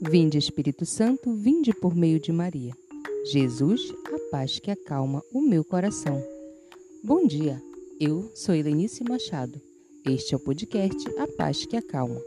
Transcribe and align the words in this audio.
Vinde, 0.00 0.36
Espírito 0.36 0.84
Santo, 0.84 1.32
vinde 1.32 1.72
por 1.72 1.96
meio 1.96 2.20
de 2.20 2.30
Maria. 2.30 2.74
Jesus, 3.32 3.80
a 4.12 4.30
paz 4.30 4.58
que 4.58 4.70
acalma 4.70 5.22
o 5.32 5.40
meu 5.40 5.64
coração. 5.64 6.22
Bom 7.02 7.26
dia, 7.26 7.62
eu 7.98 8.30
sou 8.34 8.54
Helenice 8.54 9.02
Machado. 9.02 9.58
Este 10.04 10.34
é 10.34 10.36
o 10.36 10.40
podcast 10.40 11.08
A 11.18 11.26
Paz 11.26 11.64
que 11.64 11.78
Acalma. 11.78 12.20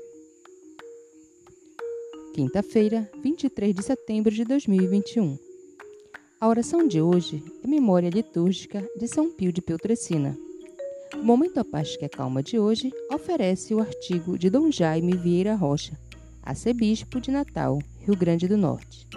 Quinta-feira, 2.34 3.08
23 3.22 3.76
de 3.76 3.84
setembro 3.84 4.34
de 4.34 4.44
2021. 4.46 5.38
A 6.42 6.48
oração 6.48 6.88
de 6.88 7.00
hoje 7.00 7.44
é 7.64 7.68
memória 7.68 8.10
litúrgica 8.10 8.84
de 8.98 9.08
São 9.08 9.32
Pio 9.32 9.54
de 9.54 9.62
Peltrecina. 9.62 10.36
O 11.14 11.24
Momento 11.24 11.60
A 11.60 11.64
Paz 11.64 11.96
que 11.96 12.06
Acalma 12.06 12.42
de 12.42 12.58
hoje 12.58 12.92
oferece 13.14 13.76
o 13.76 13.80
artigo 13.80 14.40
de 14.40 14.50
Dom 14.50 14.72
Jaime 14.72 15.16
Vieira 15.16 15.54
Rocha 15.54 15.96
arcebispo 16.44 17.20
de 17.20 17.32
Natal, 17.32 17.80
Rio 18.00 18.16
Grande 18.16 18.48
do 18.48 18.58
Norte. 18.58 19.08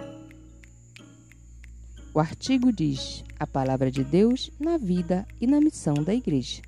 O 2.13 2.19
artigo 2.19 2.71
diz: 2.71 3.23
a 3.39 3.47
palavra 3.47 3.89
de 3.89 4.03
Deus 4.03 4.51
na 4.59 4.77
vida 4.77 5.25
e 5.41 5.47
na 5.47 5.59
missão 5.59 5.95
da 5.95 6.13
Igreja. 6.13 6.61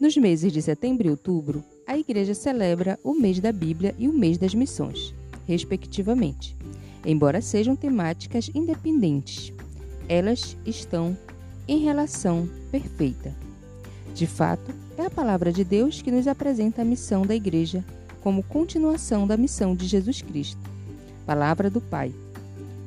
Nos 0.00 0.16
meses 0.16 0.52
de 0.52 0.62
setembro 0.62 1.06
e 1.06 1.10
outubro, 1.10 1.64
a 1.86 1.98
Igreja 1.98 2.32
celebra 2.32 2.98
o 3.02 3.12
mês 3.12 3.40
da 3.40 3.52
Bíblia 3.52 3.94
e 3.98 4.08
o 4.08 4.12
mês 4.12 4.38
das 4.38 4.54
missões, 4.54 5.12
respectivamente 5.46 6.56
embora 7.06 7.40
sejam 7.40 7.76
temáticas 7.76 8.50
independentes. 8.52 9.52
Elas 10.08 10.56
estão 10.66 11.16
em 11.68 11.78
relação 11.78 12.48
perfeita. 12.70 13.32
De 14.12 14.26
fato, 14.26 14.74
é 14.98 15.06
a 15.06 15.10
palavra 15.10 15.52
de 15.52 15.62
Deus 15.62 16.02
que 16.02 16.10
nos 16.10 16.26
apresenta 16.26 16.82
a 16.82 16.84
missão 16.84 17.24
da 17.24 17.34
Igreja 17.34 17.84
como 18.20 18.42
continuação 18.42 19.26
da 19.26 19.36
missão 19.36 19.74
de 19.74 19.86
Jesus 19.86 20.20
Cristo, 20.20 20.60
palavra 21.24 21.70
do 21.70 21.80
Pai, 21.80 22.12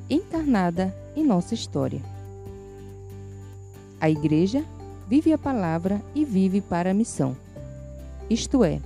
encarnada 0.10 0.94
em 1.16 1.26
nossa 1.26 1.54
história. 1.54 2.02
A 4.02 4.10
Igreja 4.10 4.66
vive 5.08 5.32
a 5.32 5.38
palavra 5.38 6.02
e 6.14 6.26
vive 6.26 6.62
para 6.62 6.92
a 6.92 6.94
missão. 6.94 7.38
Isto 8.30 8.64
é, 8.64 8.82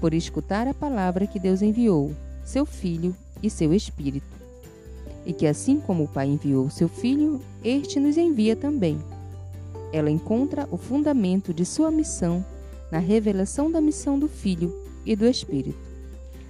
por 0.00 0.14
escutar 0.14 0.66
a 0.66 0.74
palavra 0.74 1.26
que 1.26 1.38
Deus 1.38 1.62
enviou, 1.62 2.14
seu 2.44 2.64
Filho 2.64 3.14
e 3.42 3.50
seu 3.50 3.74
Espírito 3.74 4.37
e 5.24 5.32
que 5.32 5.46
assim 5.46 5.80
como 5.80 6.04
o 6.04 6.08
Pai 6.08 6.26
enviou 6.26 6.70
seu 6.70 6.88
Filho, 6.88 7.40
este 7.62 8.00
nos 8.00 8.16
envia 8.16 8.56
também. 8.56 8.98
Ela 9.92 10.10
encontra 10.10 10.68
o 10.70 10.76
fundamento 10.76 11.52
de 11.52 11.64
sua 11.64 11.90
missão 11.90 12.44
na 12.90 12.98
revelação 12.98 13.70
da 13.70 13.80
missão 13.80 14.18
do 14.18 14.28
Filho 14.28 14.74
e 15.04 15.14
do 15.14 15.26
Espírito. 15.26 15.78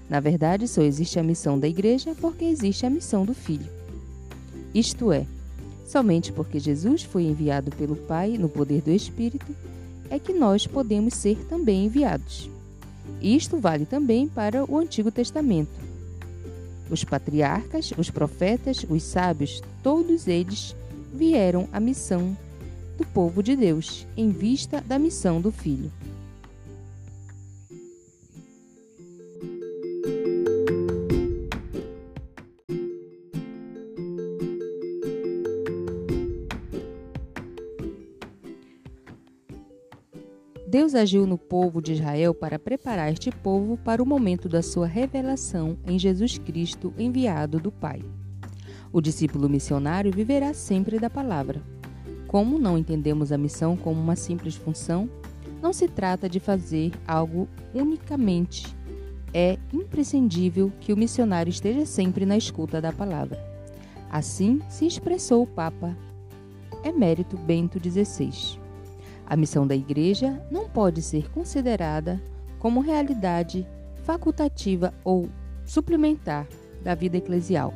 Na 0.09 0.21
verdade, 0.21 0.67
só 0.67 0.83
existe 0.83 1.19
a 1.19 1.23
missão 1.23 1.59
da 1.59 1.69
Igreja 1.69 2.15
porque 2.21 2.45
existe 2.45 2.87
a 2.87 2.91
missão 2.91 3.25
do 3.25 3.35
Filho. 3.35 3.67
Isto 4.75 5.13
é, 5.13 5.27
somente 5.87 6.33
porque 6.33 6.59
Jesus 6.59 7.03
foi 7.03 7.25
enviado 7.25 7.71
pelo 7.73 7.97
Pai 7.97 8.39
no 8.39 8.49
poder 8.49 8.83
do 8.83 8.91
Espírito 8.91 9.55
é 10.11 10.19
que 10.19 10.33
nós 10.33 10.67
podemos 10.67 11.15
ser 11.15 11.37
também 11.47 11.87
enviados. 11.87 12.49
Isto 13.21 13.59
vale 13.59 13.85
também 13.85 14.29
para 14.29 14.65
o 14.65 14.79
Antigo 14.79 15.11
Testamento 15.11 15.88
os 16.91 17.05
patriarcas, 17.05 17.93
os 17.97 18.11
profetas, 18.11 18.85
os 18.89 19.03
sábios, 19.03 19.63
todos 19.83 20.27
eles 20.27 20.75
vieram 21.13 21.69
à 21.73 21.81
missão 21.81 22.37
do 22.97 23.07
povo 23.07 23.43
de 23.43 23.55
Deus, 23.55 24.07
em 24.17 24.31
vista 24.31 24.81
da 24.81 24.99
missão 24.99 25.41
do 25.41 25.53
Filho. 25.53 25.91
Deus 40.69 40.95
agiu 40.95 41.27
no 41.27 41.39
povo 41.39 41.81
de 41.81 41.95
Israel 41.95 42.35
para 42.35 42.59
preparar 42.59 43.11
este 43.11 43.31
povo 43.31 43.79
para 43.79 44.03
o 44.03 44.07
momento 44.07 44.51
da 44.51 44.61
sua 44.61 44.87
revelação 44.87 45.79
em 45.87 45.99
Jesus 45.99 46.37
Cristo, 46.37 46.93
enviado 46.99 47.59
do 47.59 47.73
Pai. 47.73 48.05
O 48.93 49.01
discípulo 49.01 49.49
missionário 49.49 50.13
viverá 50.13 50.53
sempre 50.53 50.99
da 50.99 51.09
palavra. 51.09 51.63
Como 52.27 52.59
não 52.59 52.77
entendemos 52.77 53.33
a 53.33 53.39
missão 53.39 53.79
como 53.79 53.99
uma 53.99 54.15
simples 54.15 54.57
função, 54.57 55.09
não 55.63 55.73
se 55.73 55.89
trata 55.89 56.29
de 56.29 56.39
fazer 56.39 56.93
algo 57.07 57.49
unicamente. 57.75 58.67
É 59.33 59.57
imprescindível 59.73 60.71
que 60.81 60.93
o 60.93 60.99
missionário 60.99 61.49
esteja 61.49 61.87
sempre 61.87 62.27
na 62.27 62.37
escuta 62.37 62.79
da 62.79 62.93
palavra. 62.93 63.43
Assim 64.11 64.61
se 64.69 64.87
expressou 64.87 65.45
o 65.45 65.47
Papa 65.47 65.97
Emérito 66.85 67.39
Bento 67.39 67.81
XVI. 67.83 68.68
A 69.29 69.37
missão 69.37 69.67
da 69.67 69.77
Igreja 69.77 70.43
não 70.51 70.71
pode 70.71 71.03
ser 71.03 71.31
considerada 71.31 72.19
como 72.59 72.81
realidade 72.81 73.67
facultativa 74.03 74.95
ou 75.05 75.29
suplementar 75.67 76.49
da 76.83 76.95
vida 76.95 77.19
eclesial. 77.19 77.75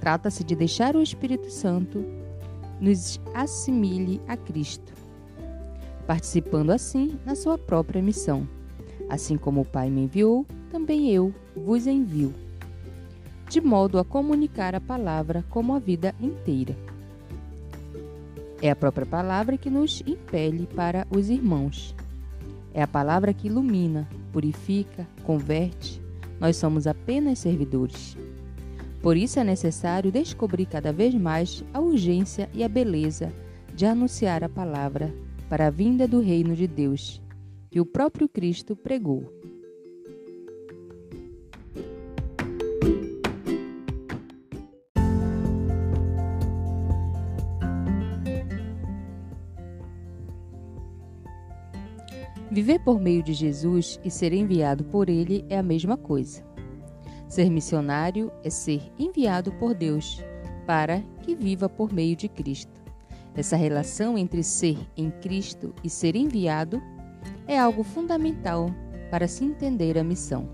Trata-se 0.00 0.44
de 0.44 0.54
deixar 0.54 0.94
o 0.94 1.02
Espírito 1.02 1.48
Santo 1.48 2.04
nos 2.78 3.18
assimile 3.32 4.20
a 4.28 4.36
Cristo, 4.36 4.92
participando 6.06 6.70
assim 6.70 7.18
na 7.24 7.34
sua 7.34 7.56
própria 7.56 8.02
missão. 8.02 8.46
Assim 9.08 9.38
como 9.38 9.62
o 9.62 9.64
Pai 9.64 9.88
me 9.88 10.02
enviou, 10.02 10.44
também 10.70 11.08
eu 11.10 11.34
vos 11.56 11.86
envio, 11.86 12.34
de 13.48 13.62
modo 13.62 13.98
a 13.98 14.04
comunicar 14.04 14.74
a 14.74 14.80
palavra 14.80 15.42
como 15.48 15.74
a 15.74 15.78
vida 15.78 16.14
inteira. 16.20 16.76
É 18.62 18.70
a 18.70 18.76
própria 18.76 19.04
palavra 19.04 19.58
que 19.58 19.68
nos 19.68 20.04
impele 20.06 20.68
para 20.68 21.04
os 21.10 21.28
irmãos. 21.28 21.96
É 22.72 22.80
a 22.80 22.86
palavra 22.86 23.34
que 23.34 23.48
ilumina, 23.48 24.08
purifica, 24.32 25.04
converte. 25.24 26.00
Nós 26.38 26.56
somos 26.56 26.86
apenas 26.86 27.40
servidores. 27.40 28.16
Por 29.02 29.16
isso 29.16 29.40
é 29.40 29.42
necessário 29.42 30.12
descobrir 30.12 30.66
cada 30.66 30.92
vez 30.92 31.12
mais 31.12 31.64
a 31.74 31.80
urgência 31.80 32.48
e 32.54 32.62
a 32.62 32.68
beleza 32.68 33.32
de 33.74 33.84
anunciar 33.84 34.44
a 34.44 34.48
palavra 34.48 35.12
para 35.48 35.66
a 35.66 35.70
vinda 35.70 36.06
do 36.06 36.20
reino 36.20 36.54
de 36.54 36.68
Deus, 36.68 37.20
que 37.68 37.80
o 37.80 37.84
próprio 37.84 38.28
Cristo 38.28 38.76
pregou. 38.76 39.28
Viver 52.50 52.80
por 52.80 53.00
meio 53.00 53.22
de 53.22 53.32
Jesus 53.32 53.98
e 54.04 54.10
ser 54.10 54.32
enviado 54.32 54.84
por 54.84 55.08
Ele 55.08 55.44
é 55.48 55.58
a 55.58 55.62
mesma 55.62 55.96
coisa. 55.96 56.42
Ser 57.28 57.48
missionário 57.50 58.30
é 58.44 58.50
ser 58.50 58.82
enviado 58.98 59.52
por 59.52 59.74
Deus 59.74 60.22
para 60.66 61.00
que 61.22 61.34
viva 61.34 61.68
por 61.68 61.92
meio 61.92 62.14
de 62.14 62.28
Cristo. 62.28 62.80
Essa 63.34 63.56
relação 63.56 64.18
entre 64.18 64.42
ser 64.42 64.76
em 64.96 65.10
Cristo 65.10 65.74
e 65.82 65.88
ser 65.88 66.14
enviado 66.14 66.82
é 67.46 67.58
algo 67.58 67.82
fundamental 67.82 68.66
para 69.10 69.26
se 69.26 69.44
entender 69.44 69.98
a 69.98 70.04
missão. 70.04 70.48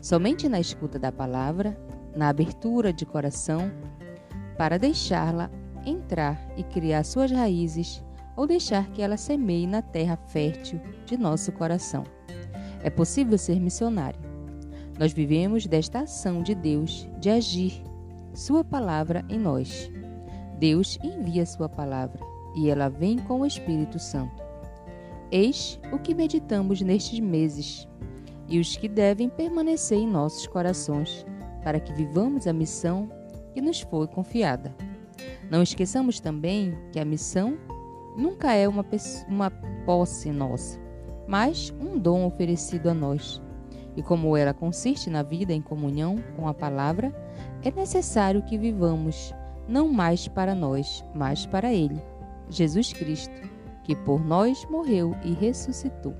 Somente 0.00 0.48
na 0.48 0.58
escuta 0.58 0.98
da 0.98 1.12
palavra, 1.12 1.78
na 2.16 2.28
abertura 2.28 2.92
de 2.92 3.06
coração, 3.06 3.70
para 4.56 4.78
deixá-la 4.78 5.50
entrar 5.86 6.52
e 6.56 6.64
criar 6.64 7.04
suas 7.04 7.30
raízes 7.30 8.02
ou 8.38 8.46
deixar 8.46 8.88
que 8.92 9.02
ela 9.02 9.16
semeie 9.16 9.66
na 9.66 9.82
terra 9.82 10.16
fértil 10.16 10.80
de 11.04 11.16
nosso 11.16 11.50
coração. 11.50 12.04
É 12.84 12.88
possível 12.88 13.36
ser 13.36 13.58
missionário. 13.58 14.20
Nós 14.96 15.12
vivemos 15.12 15.66
desta 15.66 16.02
ação 16.02 16.40
de 16.40 16.54
Deus 16.54 17.08
de 17.18 17.30
agir 17.30 17.82
Sua 18.32 18.62
palavra 18.62 19.24
em 19.28 19.40
nós. 19.40 19.90
Deus 20.56 21.00
envia 21.02 21.44
Sua 21.44 21.68
palavra 21.68 22.20
e 22.54 22.70
ela 22.70 22.88
vem 22.88 23.18
com 23.18 23.40
o 23.40 23.46
Espírito 23.46 23.98
Santo. 23.98 24.40
Eis 25.32 25.80
o 25.92 25.98
que 25.98 26.14
meditamos 26.14 26.80
nestes 26.80 27.18
meses 27.18 27.88
e 28.46 28.60
os 28.60 28.76
que 28.76 28.88
devem 28.88 29.28
permanecer 29.28 29.98
em 29.98 30.06
nossos 30.06 30.46
corações 30.46 31.26
para 31.64 31.80
que 31.80 31.92
vivamos 31.92 32.46
a 32.46 32.52
missão 32.52 33.10
que 33.52 33.60
nos 33.60 33.80
foi 33.80 34.06
confiada. 34.06 34.72
Não 35.50 35.60
esqueçamos 35.60 36.20
também 36.20 36.78
que 36.92 37.00
a 37.00 37.04
missão 37.04 37.58
nunca 38.18 38.52
é 38.52 38.68
uma, 38.68 38.84
uma 39.28 39.50
posse 39.86 40.30
nossa, 40.32 40.78
mas 41.26 41.72
um 41.80 41.96
dom 41.96 42.26
oferecido 42.26 42.90
a 42.90 42.94
nós. 42.94 43.40
E 43.96 44.02
como 44.02 44.36
ela 44.36 44.52
consiste 44.52 45.08
na 45.08 45.22
vida 45.22 45.52
em 45.52 45.62
comunhão 45.62 46.16
com 46.36 46.48
a 46.48 46.54
palavra, 46.54 47.14
é 47.62 47.70
necessário 47.70 48.42
que 48.42 48.58
vivamos 48.58 49.32
não 49.68 49.88
mais 49.88 50.26
para 50.26 50.54
nós, 50.54 51.04
mas 51.14 51.46
para 51.46 51.72
Ele, 51.72 52.02
Jesus 52.48 52.92
Cristo, 52.92 53.34
que 53.84 53.94
por 53.94 54.24
nós 54.24 54.64
morreu 54.66 55.14
e 55.24 55.32
ressuscitou. 55.32 56.14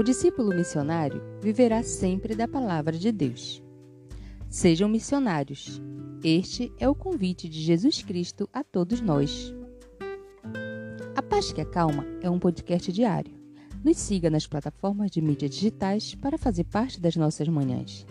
O 0.00 0.02
discípulo 0.02 0.48
missionário 0.56 1.20
viverá 1.42 1.82
sempre 1.82 2.34
da 2.34 2.48
palavra 2.48 2.96
de 2.96 3.12
Deus. 3.12 3.62
Sejam 4.48 4.88
missionários. 4.88 5.78
Este 6.24 6.72
é 6.78 6.88
o 6.88 6.94
convite 6.94 7.46
de 7.46 7.60
Jesus 7.60 8.02
Cristo 8.02 8.48
a 8.50 8.64
todos 8.64 9.02
nós. 9.02 9.54
A 11.14 11.20
Paz 11.20 11.52
que 11.52 11.60
Acalma 11.60 12.06
é 12.22 12.30
um 12.30 12.38
podcast 12.38 12.90
diário. 12.90 13.34
Nos 13.84 13.98
siga 13.98 14.30
nas 14.30 14.46
plataformas 14.46 15.10
de 15.10 15.20
mídias 15.20 15.50
digitais 15.50 16.14
para 16.14 16.38
fazer 16.38 16.64
parte 16.64 16.98
das 16.98 17.14
nossas 17.14 17.46
manhãs. 17.48 18.06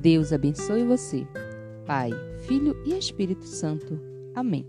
Deus 0.00 0.32
abençoe 0.32 0.82
você. 0.82 1.24
Pai, 1.86 2.10
Filho 2.48 2.74
e 2.84 2.98
Espírito 2.98 3.44
Santo. 3.44 3.96
Amém. 4.34 4.66